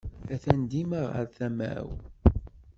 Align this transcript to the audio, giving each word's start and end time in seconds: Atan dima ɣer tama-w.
Atan 0.33 0.61
dima 0.71 1.01
ɣer 1.13 1.25
tama-w. 1.37 1.87